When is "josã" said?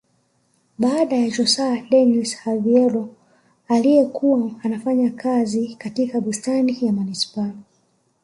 1.35-1.89